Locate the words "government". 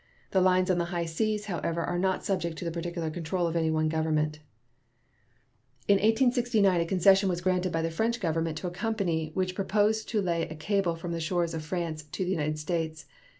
3.87-4.39, 8.19-8.57